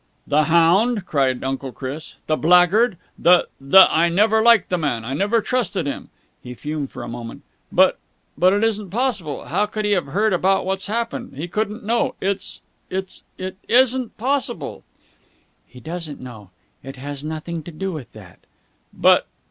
"The 0.25 0.45
hound!" 0.45 1.05
cried 1.05 1.43
Uncle 1.43 1.71
Chris. 1.71 2.15
"The 2.25 2.35
blackguard! 2.35 2.97
The 3.19 3.47
the 3.61 3.85
I 3.93 4.09
never 4.09 4.41
liked 4.41 4.69
that 4.71 4.79
man! 4.79 5.05
I 5.05 5.13
never 5.13 5.41
trusted 5.41 5.85
him!" 5.85 6.09
He 6.41 6.55
fumed 6.55 6.89
for 6.89 7.03
a 7.03 7.07
moment. 7.07 7.43
"But 7.71 7.99
but 8.35 8.51
it 8.51 8.63
isn't 8.63 8.89
possible. 8.89 9.45
How 9.45 9.67
can 9.67 9.85
he 9.85 9.91
have 9.91 10.07
heard 10.07 10.33
about 10.33 10.65
what's 10.65 10.87
happened? 10.87 11.37
He 11.37 11.47
couldn't 11.47 11.85
know. 11.85 12.15
It's 12.19 12.61
it's 12.89 13.21
it 13.37 13.57
isn't 13.69 14.17
possible!" 14.17 14.83
"He 15.67 15.79
doesn't 15.79 16.19
know. 16.19 16.49
It 16.81 16.95
has 16.95 17.23
nothing 17.23 17.61
to 17.61 17.71
do 17.71 17.91
with 17.91 18.11
that." 18.13 18.39
"But...." 18.91 19.27